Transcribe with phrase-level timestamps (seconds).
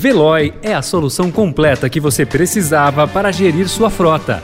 [0.00, 4.40] Veloy é a solução completa que você precisava para gerir sua frota.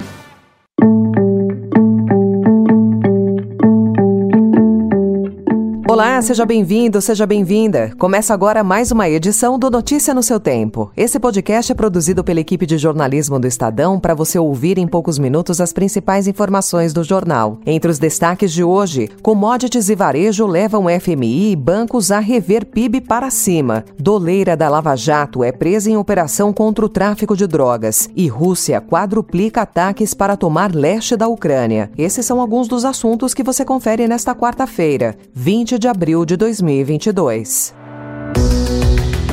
[5.95, 7.93] Olá, seja bem-vindo, seja bem-vinda.
[7.97, 10.91] Começa agora mais uma edição do Notícia no seu Tempo.
[10.97, 15.21] Esse podcast é produzido pela equipe de jornalismo do Estadão para você ouvir em poucos
[15.21, 17.61] minutos as principais informações do jornal.
[17.65, 23.01] Entre os destaques de hoje, commodities e varejo levam FMI e bancos a rever PIB
[23.03, 23.85] para cima.
[23.97, 28.11] Doleira da Lava Jato é presa em operação contra o tráfico de drogas.
[28.17, 31.89] E Rússia quadruplica ataques para tomar leste da Ucrânia.
[31.97, 37.75] Esses são alguns dos assuntos que você confere nesta quarta-feira, 20 de abril de 2022.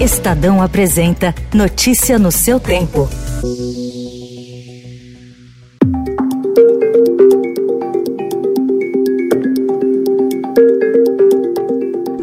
[0.02, 3.08] Estadão apresenta Notícia no seu tempo.
[3.08, 4.01] A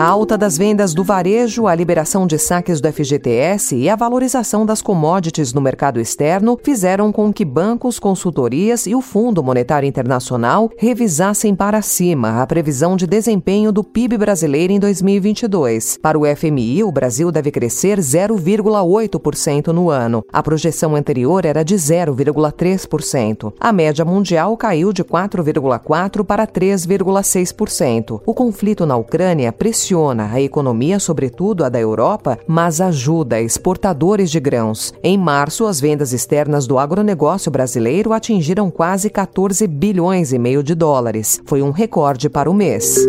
[0.09, 4.81] alta das vendas do varejo, a liberação de saques do FGTS e a valorização das
[4.81, 11.55] commodities no mercado externo fizeram com que bancos, consultorias e o Fundo Monetário Internacional revisassem
[11.55, 15.99] para cima a previsão de desempenho do PIB brasileiro em 2022.
[16.01, 20.25] Para o FMI, o Brasil deve crescer 0,8% no ano.
[20.33, 23.53] A projeção anterior era de 0,3%.
[23.61, 28.23] A média mundial caiu de 4,4% para 3,6%.
[28.25, 34.39] O conflito na Ucrânia pressionou a economia, sobretudo a da Europa, mas ajuda exportadores de
[34.39, 34.95] grãos.
[35.03, 40.75] Em março, as vendas externas do agronegócio brasileiro atingiram quase 14 bilhões e meio de
[40.75, 41.41] dólares.
[41.45, 43.05] Foi um recorde para o mês.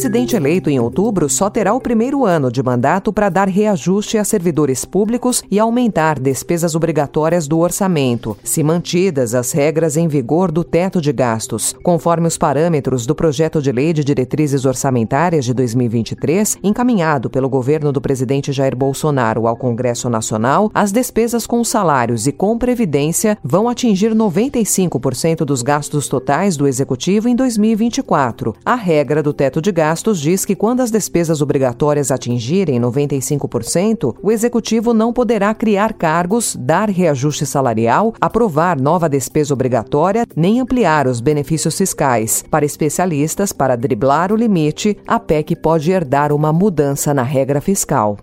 [0.00, 4.24] Presidente eleito em outubro só terá o primeiro ano de mandato para dar reajuste a
[4.24, 10.64] servidores públicos e aumentar despesas obrigatórias do orçamento, se mantidas as regras em vigor do
[10.64, 16.56] teto de gastos, conforme os parâmetros do projeto de lei de diretrizes orçamentárias de 2023,
[16.62, 22.32] encaminhado pelo governo do presidente Jair Bolsonaro ao Congresso Nacional, as despesas com salários e
[22.32, 28.54] com previdência vão atingir 95% dos gastos totais do executivo em 2024.
[28.64, 34.14] A regra do teto de de Gastos diz que quando as despesas obrigatórias atingirem 95%,
[34.22, 41.08] o executivo não poderá criar cargos, dar reajuste salarial, aprovar nova despesa obrigatória, nem ampliar
[41.08, 42.44] os benefícios fiscais.
[42.48, 48.16] Para especialistas, para driblar o limite, a PEC pode herdar uma mudança na regra fiscal.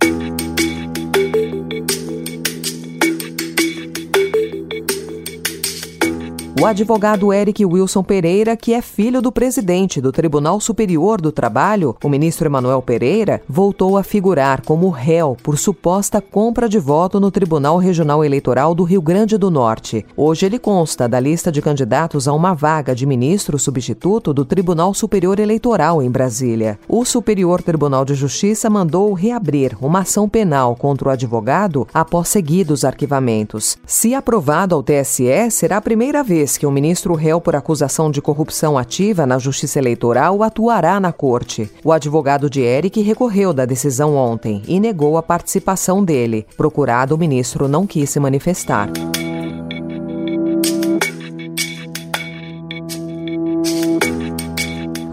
[6.60, 11.96] O advogado Eric Wilson Pereira, que é filho do presidente do Tribunal Superior do Trabalho,
[12.02, 17.30] o ministro Emanuel Pereira, voltou a figurar como réu por suposta compra de voto no
[17.30, 20.04] Tribunal Regional Eleitoral do Rio Grande do Norte.
[20.16, 24.92] Hoje ele consta da lista de candidatos a uma vaga de ministro substituto do Tribunal
[24.92, 26.76] Superior Eleitoral em Brasília.
[26.88, 32.84] O Superior Tribunal de Justiça mandou reabrir uma ação penal contra o advogado após seguidos
[32.84, 33.78] arquivamentos.
[33.86, 38.22] Se aprovado ao TSE, será a primeira vez que o ministro réu por acusação de
[38.22, 41.70] corrupção ativa na Justiça Eleitoral atuará na corte.
[41.84, 46.46] O advogado de Eric recorreu da decisão ontem e negou a participação dele.
[46.56, 48.88] Procurado, o ministro não quis se manifestar.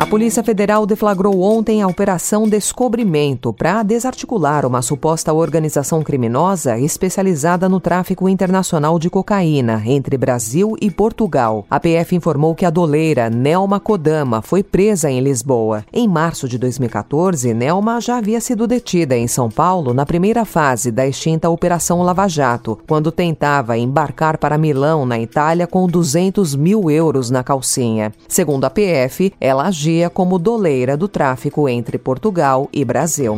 [0.05, 7.67] A Polícia Federal deflagrou ontem a Operação Descobrimento para desarticular uma suposta organização criminosa especializada
[7.67, 11.65] no tráfico internacional de cocaína entre Brasil e Portugal.
[11.67, 15.83] A PF informou que a doleira Nelma Kodama foi presa em Lisboa.
[15.91, 20.91] Em março de 2014, Nelma já havia sido detida em São Paulo na primeira fase
[20.91, 26.91] da extinta Operação Lava Jato, quando tentava embarcar para Milão, na Itália, com 200 mil
[26.91, 28.13] euros na calcinha.
[28.27, 33.35] Segundo a PF, ela agia como doleira do tráfico entre Portugal e Brasil.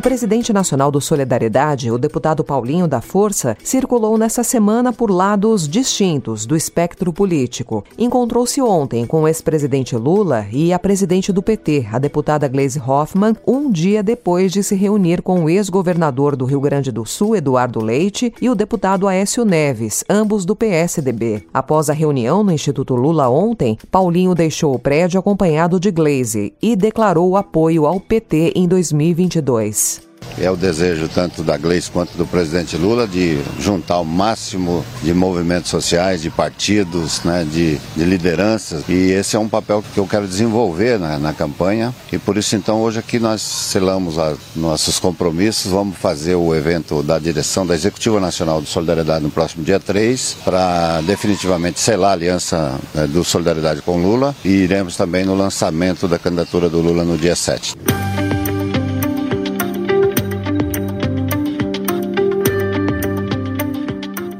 [0.00, 5.68] O presidente nacional do Solidariedade, o deputado Paulinho da Força, circulou nessa semana por lados
[5.68, 7.84] distintos do espectro político.
[7.98, 13.36] Encontrou-se ontem com o ex-presidente Lula e a presidente do PT, a deputada Gleisi Hoffmann,
[13.46, 17.84] um dia depois de se reunir com o ex-governador do Rio Grande do Sul, Eduardo
[17.84, 21.46] Leite, e o deputado Aécio Neves, ambos do PSDB.
[21.52, 26.74] Após a reunião no Instituto Lula ontem, Paulinho deixou o prédio acompanhado de Gleisi e
[26.74, 29.89] declarou apoio ao PT em 2022.
[30.38, 35.12] É o desejo tanto da Gleice quanto do presidente Lula de juntar o máximo de
[35.12, 38.82] movimentos sociais, de partidos, né, de, de lideranças.
[38.88, 41.94] E esse é um papel que eu quero desenvolver na, na campanha.
[42.10, 45.70] E por isso, então, hoje aqui nós selamos a, nossos compromissos.
[45.70, 50.38] Vamos fazer o evento da direção da Executiva Nacional de Solidariedade no próximo dia 3,
[50.44, 54.34] para definitivamente selar a aliança né, do Solidariedade com Lula.
[54.42, 57.76] E iremos também no lançamento da candidatura do Lula no dia 7.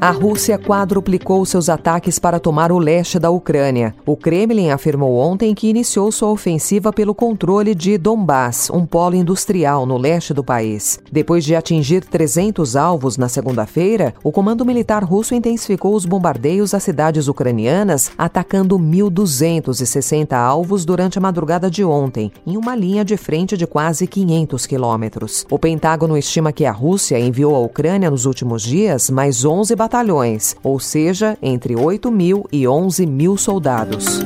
[0.03, 3.93] A Rússia quadruplicou seus ataques para tomar o leste da Ucrânia.
[4.03, 9.85] O Kremlin afirmou ontem que iniciou sua ofensiva pelo controle de Donbass, um polo industrial
[9.85, 10.99] no leste do país.
[11.11, 16.81] Depois de atingir 300 alvos na segunda-feira, o comando militar russo intensificou os bombardeios às
[16.81, 23.55] cidades ucranianas, atacando 1.260 alvos durante a madrugada de ontem, em uma linha de frente
[23.55, 25.45] de quase 500 quilômetros.
[25.51, 29.90] O Pentágono estima que a Rússia enviou à Ucrânia nos últimos dias mais 11 batalhões
[29.91, 34.21] batalhões, ou seja, entre 8 mil e 11 mil soldados.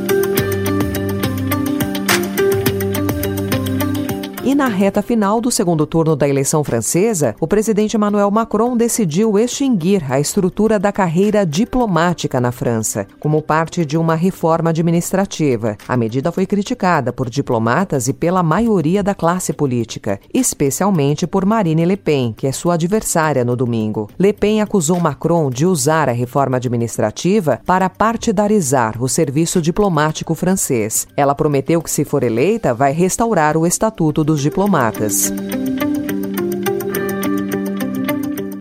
[4.45, 9.39] E na reta final do segundo turno da eleição francesa, o presidente Emmanuel Macron decidiu
[9.39, 15.75] extinguir a estrutura da carreira diplomática na França, como parte de uma reforma administrativa.
[15.87, 21.83] A medida foi criticada por diplomatas e pela maioria da classe política, especialmente por Marine
[21.83, 24.11] Le Pen, que é sua adversária no domingo.
[24.19, 31.07] Le Pen acusou Macron de usar a reforma administrativa para partidarizar o serviço diplomático francês.
[31.17, 35.31] Ela prometeu que, se for eleita, vai restaurar o estatuto do dos diplomatas.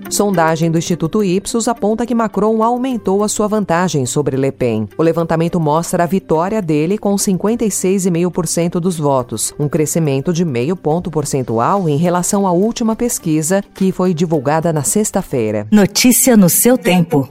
[0.08, 4.88] Sondagem do Instituto Ipsos aponta que Macron aumentou a sua vantagem sobre Le Pen.
[4.96, 11.10] O levantamento mostra a vitória dele com 56,5% dos votos, um crescimento de meio ponto
[11.10, 15.66] percentual em relação à última pesquisa, que foi divulgada na sexta-feira.
[15.72, 17.28] Notícia no seu tempo.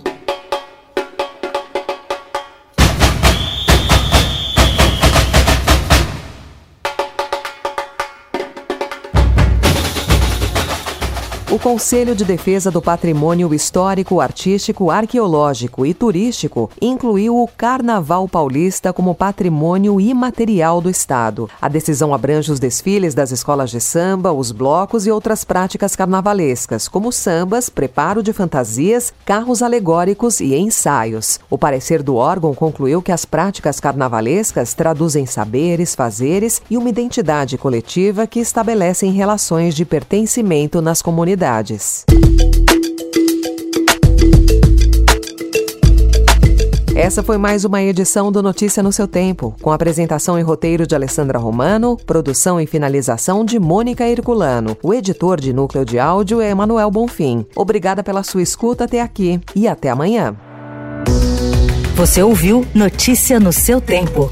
[11.53, 18.91] O Conselho de Defesa do Patrimônio Histórico, Artístico, Arqueológico e Turístico incluiu o Carnaval Paulista
[18.91, 21.47] como patrimônio imaterial do Estado.
[21.61, 26.87] A decisão abrange os desfiles das escolas de samba, os blocos e outras práticas carnavalescas,
[26.87, 31.39] como sambas, preparo de fantasias, carros alegóricos e ensaios.
[31.51, 37.59] O parecer do órgão concluiu que as práticas carnavalescas traduzem saberes, fazeres e uma identidade
[37.59, 42.05] coletiva que estabelecem relações de pertencimento nas comunidades cidades.
[46.95, 50.95] Essa foi mais uma edição do Notícia no seu tempo, com apresentação e roteiro de
[50.95, 54.77] Alessandra Romano, produção e finalização de Mônica Herculano.
[54.81, 57.45] O editor de núcleo de áudio é Emanuel Bonfim.
[57.57, 60.33] Obrigada pela sua escuta até aqui e até amanhã.
[61.95, 64.31] Você ouviu Notícia no seu tempo.